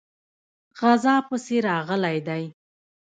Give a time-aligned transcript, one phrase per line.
[0.79, 2.43] غزا پسې راغلی دی.